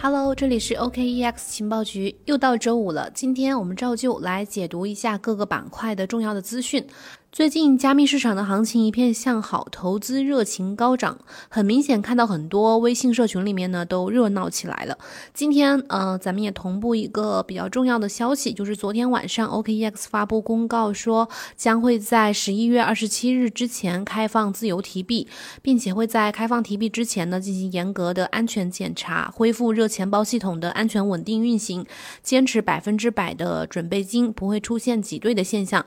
[0.00, 3.10] Hello，这里是 OKEX 情报局，又到周五了。
[3.10, 6.86] 今天我们照旧来解读一下各个板块的重要的资讯。
[7.30, 11.18] 最近加密市场的行情一片向好，投资热情高涨，
[11.48, 14.98] 很明显看到很多微信社群里面呢都热闹起来了。
[15.34, 25.28] 今天呃，咱们也同步一个比较重要的消息，就是昨天晚上 OKEX 发布公告说，将会在十一月二十七日之前开放自由提币，
[25.62, 31.86] 并且会在开放提币之前呢进行严格的安全检查，恢复热钱包系统的安全稳定运行，
[32.22, 35.84] 坚持百分之百的准备金，不会出现挤兑的现象。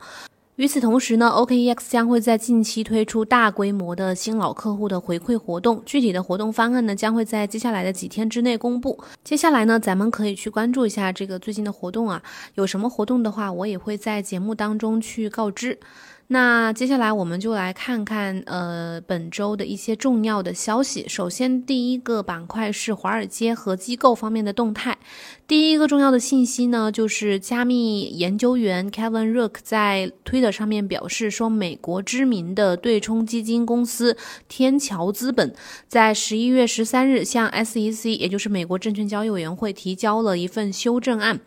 [0.61, 9.03] 与此同时呢，OKEX 将会在近期推出大规模的新老客户的回馈活动，具体的活动方案呢将会在接下来的几天之内公布。
[9.23, 12.21] 接下来呢，咱们可以去关注一下这个最近的活动啊，
[12.53, 15.79] 有什么活动的话，我也会在节目当中去告知。
[16.33, 21.03] 那接下来我们就来看看，呃，本周的一些重要的消息。
[21.05, 24.97] 首先，第一个板块是华尔街和机构方面的动态。
[25.45, 34.15] 第一个重要的信息呢，就是加密研究员 Kevin Rook 在推特上面表示说，美国知名的对冲基金公司
[34.47, 35.53] 天桥资本
[35.89, 41.41] 在十一月十三日向 SEC，也就是美国证券交易委员会提交了一份修正案。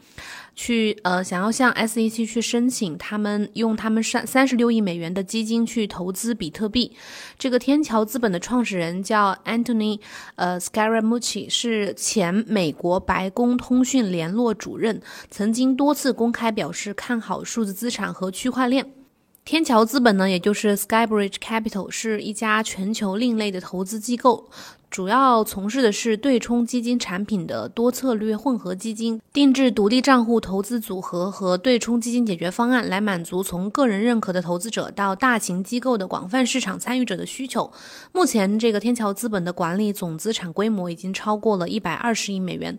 [0.54, 6.92] 去呃，想要向 SEC 去申请，他们用他们三三十六亿美元的基金去投资比特币。
[7.38, 10.00] 这个天桥资本的创始人叫 Anthony
[10.36, 19.03] 呃 Scaramucci，是前美国白宫通讯联络主任，曾经多次公开表示看好数字资产和区块链。
[19.44, 24.48] 天桥资本呢，也就是 Skybridge Capital，是一家全球另类的投资机构。
[24.90, 37.70] 主要从事的是对冲基金产品的多策略混合基金、定制独立账户投资组合和对冲基金解决方案，来满足从个人认可的投资者到大型机构的广泛市场参与者的需求。
[38.12, 42.78] 目前，这个天桥资本的管理总资产规模已经超过了一百二十亿美元，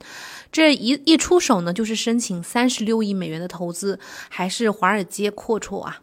[0.52, 4.00] 这一一出手呢，就是申请三十六亿美元的投资，
[4.30, 6.02] 还是华尔街阔绰啊！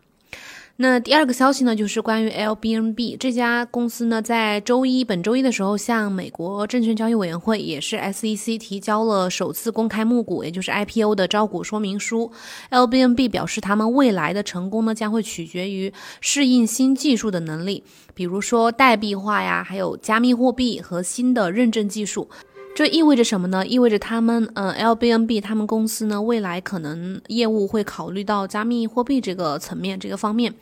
[0.82, 12.32] 那第二个消息呢，就是关于 l b n b 这家公司呢，在周一本周一的时候，向美国证券交易委员会，也是 SEC 提交了首次公开募股，也就是 IPO 的招股说明书。
[12.70, 22.28] l b n b 表示，他们未来的成功呢，将会取决于适应新技术的能力，比如说代币化呀，还有加密货币和新的认证技术。
[22.74, 23.66] 这意味着什么呢？
[23.66, 30.54] 意味着他们，呃，LBNB 他们公司呢，未来可能业务会考虑到加密货币这个层面、这个方面。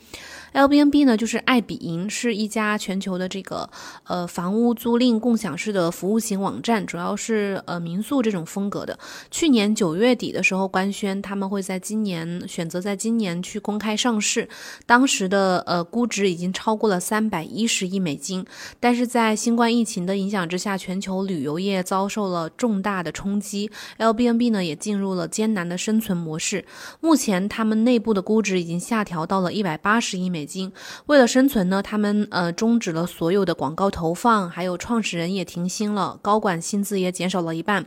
[0.53, 3.69] LBNB 呢，就是爱彼迎，是一家全球的这个
[4.03, 8.99] 呃房屋租赁共享式的服务型网站，主要是呃民宿这种风格的。
[9.29, 14.49] 去年九月底的时候官宣，他们会在今年选择在今年去公开上市，
[14.85, 18.45] 当时的呃估值已经超过了三百一十亿美金。
[18.81, 26.65] 但是在新冠疫情的影响之下，全球旅游业遭受了重大的冲击，LBNB 呢也进入了艰难的生存模式。
[26.99, 30.40] 目前他们内部的估值已经下调到了一百八十亿美。
[30.41, 30.71] 美金，
[31.05, 37.85] 为了生存呢，他们呃终止了所有的广告投放，还有创始人也停薪了，高管薪资也减少了一半。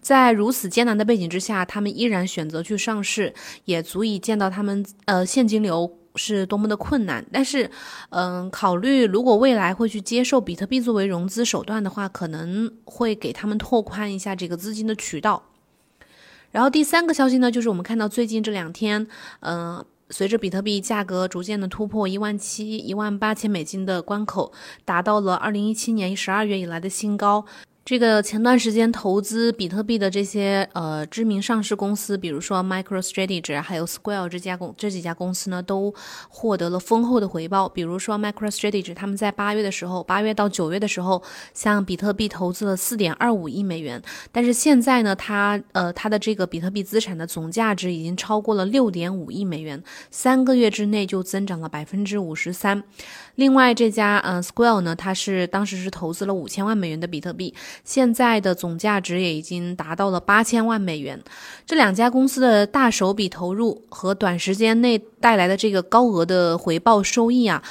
[0.00, 3.34] 在如此艰难的背景之下，他们依然选择去上市，
[3.66, 7.22] 也足以见到他们呃现金流是多么的困难。
[7.30, 7.70] 但是，
[8.08, 15.42] 嗯，考虑如果未来会去接受比特币作为融资手段的话，可能会给他们拓宽一下这个资金的渠道。
[16.50, 19.06] 然后第三个消息呢，就是我们看到最近这两天，
[19.40, 19.84] 嗯。
[20.10, 24.52] 随着比特币价格逐渐的突破一万七、一万八千美金的关口，
[24.84, 27.46] 达到了二零一七年十二月以来的新高。
[27.82, 35.92] 这个前段时间投资比特币的这些呃知名上市公司，比如说 MicroStrategy 还有 Square 这家公这几家公司呢，都
[36.28, 37.68] 获得了丰厚的回报。
[37.68, 41.20] 比如说 MicroStrategy，他们在八月的时候，八月到九月的时候，
[41.52, 44.00] 向比特币投资了四点二五亿美元。
[44.30, 52.84] 但是现在呢，它呃它的这个比特币资产的总价值已经超过了六点五亿美元，三个月之内就增长了百分之五十三。
[53.40, 57.54] 另外这家嗯 Square 呢，它是当时是投资了五千万美元的比特币。
[57.84, 61.18] 现在的总价值也已经达到了八千万美元。
[61.64, 67.62] 这两家公司的大手笔投入和短时间内带来的这个高额的回报收益啊，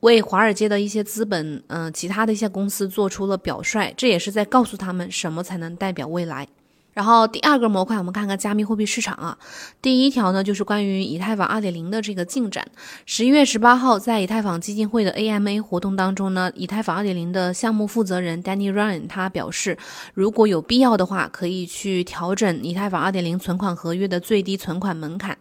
[0.00, 3.94] 为华尔街的一些资本，嗯，其他的一些公司做出了表率。
[3.96, 6.46] 这也是在告诉他们什么才能代表未来。
[6.94, 9.36] 然后第二个模块，我们看看加密货币市场啊。
[9.82, 12.64] 第一条呢，就是关于以太坊二点零的这个进展。
[13.04, 19.76] 十一月十八号，在以太坊基金会的 AMA 活动当中呢，以太坊二点零的项目负责人 Danny Ryan 他表示，
[20.14, 25.36] 如果有必要的话，可以去调整以太坊二点零存款合约的最低存款门槛，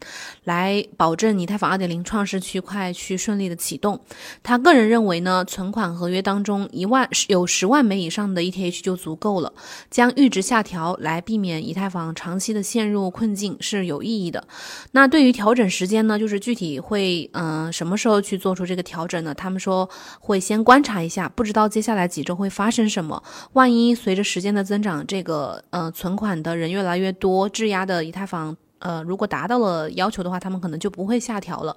[0.46, 4.02] 来保证以太坊二点零创世区块去顺利的启动。
[4.42, 9.54] 他个人认为呢，存款合约当中一万有十万枚以上的 ETH 就足够了，
[9.92, 11.43] 将阈值下调来避免。
[11.44, 14.48] 免以太坊长期的陷入困境是有意义的。
[14.94, 19.34] 那对于调整时间呢，就是具体会嗯什么时候去做出这个调整呢？
[19.34, 23.22] 他们说会先观察一下，不知道接下来几周会发生什么。
[23.54, 28.56] 万一随着时间的增长，这个呃存款的人越来越多，质押的以太坊。
[28.84, 31.74] 呃，如果达到了要求的话，他们可能就不会下调了。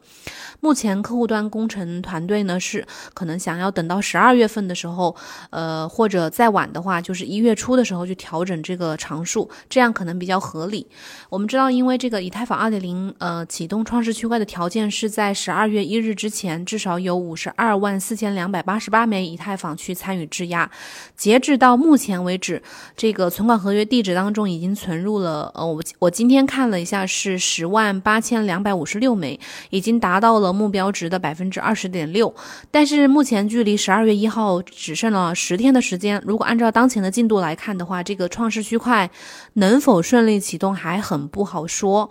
[0.58, 5.14] 目前客户端工程团队呢是可能想要等到十二月份的时候，
[5.50, 10.84] 呃，或者再晚的话，就是一月初的时候去调整这个常数，这样可能比较合理。
[11.30, 20.68] 我们知道，因为这个以太坊二点零呃启动创世区块的条件是在十二月一日之前至少有五十二万四千两百八十八枚以太坊去参与质押。
[21.16, 22.60] 截至到目前为止，
[22.96, 26.95] 这个存款合约地址当中已经存入了呃，我我今天看了一下。
[27.04, 29.40] 是十万八千两百五十六枚，
[29.70, 32.32] 已经达到了目标值的百分之二十点六。
[32.70, 36.22] 但是目前距离十二月一号只剩了十天的时间。
[36.24, 39.10] 如果按照当前的进度来看的话，这个创世区块
[39.54, 42.08] 能否顺利启动还很不好说。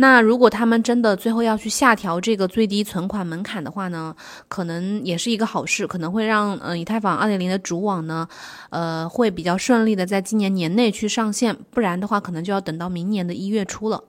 [0.00, 4.14] 那如果他们真的最后要去下调这个最低存款门槛的话呢，
[4.46, 8.28] 可能也是一个好事，可能会让嗯以太坊二点零的主网呢，
[8.70, 11.56] 呃会比较顺利的在今年年内去上线。
[11.72, 14.04] 不然的话，可能就要等到明年的一月初了。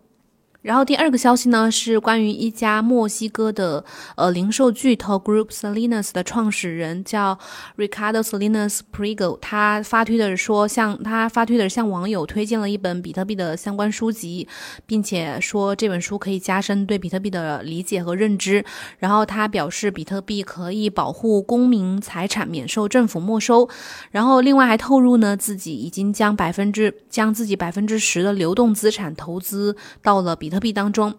[0.62, 3.86] 然后第二个消息呢，是关于一家墨西哥的
[4.18, 7.40] 呃零售巨头 Group Salinas 的创始人叫
[7.78, 14.50] Ricardo Salinas Prigo，他发推的说向他发推的向网友推荐了一本比特币的相关书籍，
[14.86, 18.66] 并且说这本书可以加深对比特币的理解和认知。
[18.98, 23.70] 然后他表示比特币可以保护公民财产免受政府没收。
[24.12, 30.49] 然后另外还透露呢，自己已经将百分之将自己百分之十的流动资产投资到了比。
[30.50, 31.14] 比特币当中，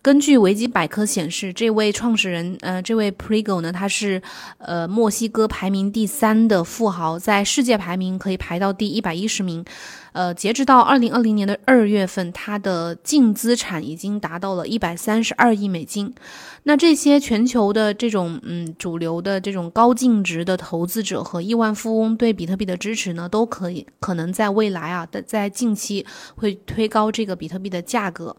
[0.00, 4.22] 根据维基百科显示，这位创始人，呃，这位 Prigo 呢，他是
[4.58, 9.64] 呃墨西哥排名第三的富豪，在世界排名可以排到第一百一十名。
[10.12, 16.14] 呃，截止到二零二零年的二月份，他的净资产已经达到了一百三十二亿美金。
[16.62, 28.36] 那这些全球的这种嗯主流的这种高净值的投资者和亿万富翁对比特币的支持呢，都可以可能在未来啊的在近期会推高这个比特币的价格。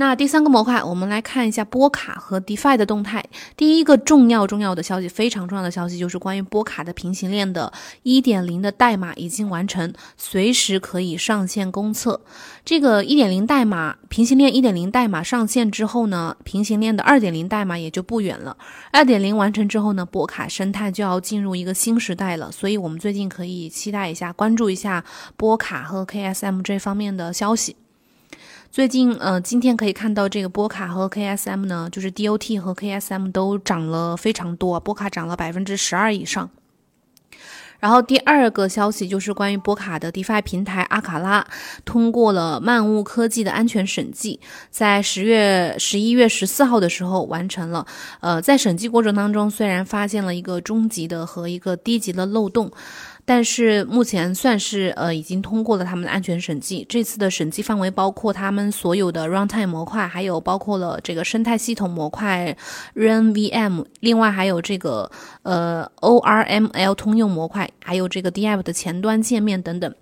[0.00, 3.22] 那第三个模块，我们来看一下波卡和 DeFi 的动态。
[3.54, 7.70] 第一个重要重要的消息，非常重要的消息，就是关于波卡的平行链的
[8.04, 12.18] 1.0的代码已经完成，随时可以上线公测。
[12.64, 18.56] 这个1.0代码平行链1.0代码上线之后呢，平行链的2.0代码也就不远了。
[18.94, 22.50] 2.0完成之后呢，波卡生态就要进入一个新时代了。
[22.50, 25.04] 所以，我们最近可以期待一下，关注一下
[25.36, 27.76] 波卡和 KSM 这方面的消息。
[28.72, 36.48] 最近，呃，今天可以看到这个波卡和 KSM 呢，就是 DOT 和 KSM 都涨了非常多，波卡涨了百分之十二以上。
[37.80, 41.44] 然后第二个消息就是关于波卡的 DeFi 平台阿卡拉
[41.84, 44.38] 通过了漫物科技的安全审计，
[44.70, 47.84] 在十月十一月十四号的时候完成了。
[48.20, 52.70] 呃，在审计过程当中，虽然发现了一个中级的和一个低级的漏洞。
[53.30, 56.84] 但是目前算是呃已经通过了他们的安全审计。
[56.88, 62.56] 这次的审计范围包括他们所有的 runtime 模块，还有包括了这个生态系统模块
[62.96, 65.08] RunVM，另外还有这个
[65.44, 69.94] 呃 ORML 通用模块，还有这个 DApp 的前端界面等等。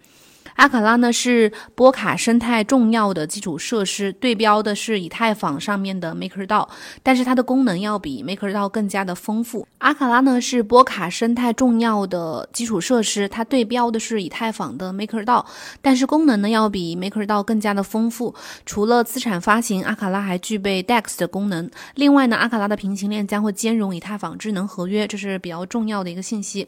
[0.59, 6.69] 阿卡拉呢是波卡生态重要的基础设施，对标的是以太坊上面的 MakerDAO，
[7.01, 9.69] 但是它的功能要比 MakerDAO 更加的丰富。
[9.79, 15.47] 阿卡拉呢是波卡生态重要的基础设施，它对标的是以太坊的 MakerDAO，
[15.81, 18.35] 但是功能呢要比 MakerDAO 更加的丰富。
[18.67, 21.71] 除了资产发行，阿卡拉还具备 DEX 的功能。
[21.95, 26.67] 另外呢，阿卡拉的平行链将会兼容以太坊智能合约，这是比较重要的一个信息。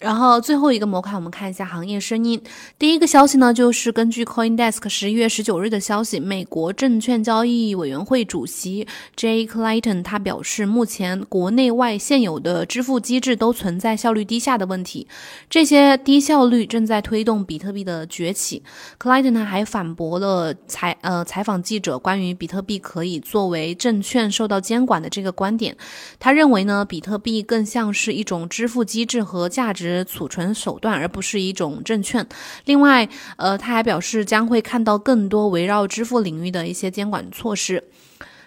[0.00, 2.40] 然后最后一个模块，我们看一下行业声音。
[2.78, 15.06] 第一个消息呢，就是根据 CoinDesk 十一月十九日的消息，美国证券交易委员会主席 Jay Clayton 他表示，目前国内外现有的支付机制都存在效率低下的问题，
[15.50, 18.62] 这些低效率正在推动比特币的崛起。
[18.98, 25.76] Clayton 呢还反驳了采呃采访记者关于比特币可以作为证券受到监管的这个观点。
[26.18, 29.89] 他认为呢，比特币更像是一种支付机制和价值。
[30.04, 32.26] 储存手段，而不是一种证券。
[32.64, 37.82] 另外，呃，他还表示将会看到更多围绕支付领域的一些监管措施。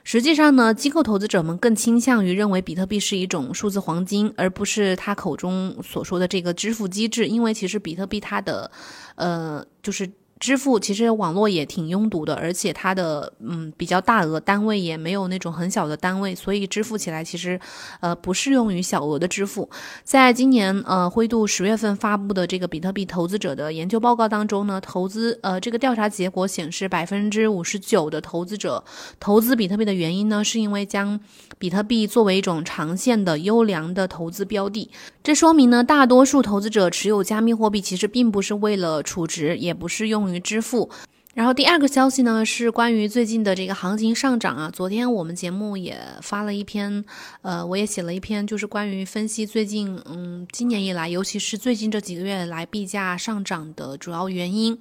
[0.03, 7.27] 实际上呢，机构投资者们更倾向于认为比特币是一种数字黄金，而不是他口中所说的这个支付机制。
[7.27, 8.69] 因为其实比特币它的，
[9.15, 10.09] 呃，就是。
[10.43, 17.57] 支付其实网络也挺拥堵的，而且它的嗯比较大额单位也没有那种很小的单位，所以支付起来其实
[18.01, 19.69] 呃不适用于小额的支付。
[20.03, 28.83] 在今年呃灰度十月份发布的这个比特币投资者的研究报告当中呢，投资呃这个调查结果显示，百分之五十九的投资者
[29.21, 31.17] 投资比特币的原因呢，是因为将
[31.57, 34.91] 比特币作为一种长线的优良的投资标的。
[35.23, 40.89] 这说明呢，大多数投资者持有加密货币其实并不是为了储值，也不是用于支付。
[41.33, 44.69] 然后第二个消息呢，是关于最近的这个行情上涨啊。
[44.71, 47.03] 昨天我们节目也发了一篇，
[47.41, 54.77] 呃，我也写了一篇，就是关于分析最近，嗯，今年以来，尤其是最近这几个月来币价上涨的主要原因。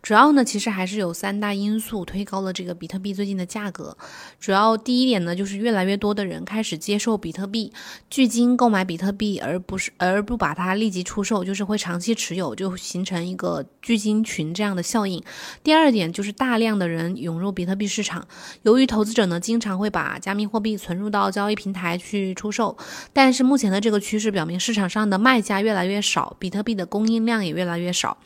[0.00, 3.96] 主要呢，其实还是有三大因素推高了这个比特币最近的价格。
[4.38, 7.72] 主要第一点呢，就是越来越多的人开始接受比特币，
[8.08, 15.20] 聚金购买比特币，而不是而不把它立即出售，就是会长期持有，就形成一个聚金群这样的效应。
[15.64, 15.87] 第二。
[15.88, 18.28] 二点就是大量的人涌入比特币市场，
[18.60, 22.76] 由于投资者呢经常会把加密货币存入到交易平台去出售，
[23.14, 28.18] 但是目前的这个趋势表明市场上的卖家越来越少，比特币的供应量也越来越少。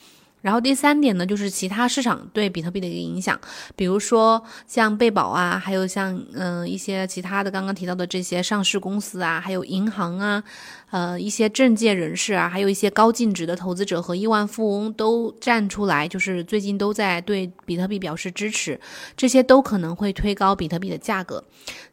[0.43, 3.41] 然后第三点呢，就是其他市场对比特币的一个影响，
[3.75, 10.45] 比如说像贝宝啊，还有像嗯一些其他的刚刚提到的这些上市公司啊，还有银行啊。
[10.91, 18.79] 呃，一些政界人士啊，还有一些高净值的投资者和亿万富翁都站出来，就是最近都在对比特币表示支持，
[19.17, 21.43] 这些都可能会推高比特币的价格。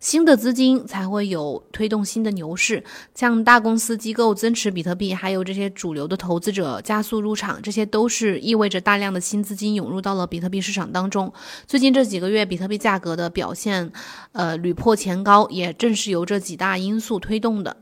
[0.01, 2.84] 新的资金才会有推动新的牛市，
[3.15, 11.31] 像大公司机构增持比特币，还有这些主流的投资者加速入场，这些都是意味着大量的新资金涌入到了比特币市场当中。
[11.67, 13.91] 最近这几个月，比特币价格的表现，
[14.31, 17.77] 呃，屡破前高，也正是由这几大因素推动的。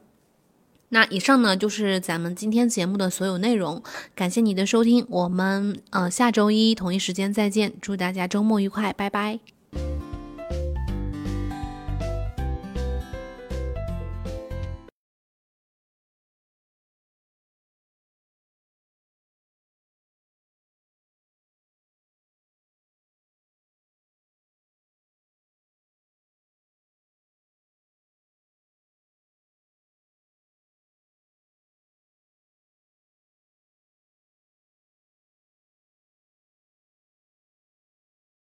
[0.90, 3.84] 那以上呢就是咱们今天节目的所有内容，
[4.16, 9.40] 感谢你的收听，我们呃下周一同一时间再见，祝大家周末愉快，拜拜。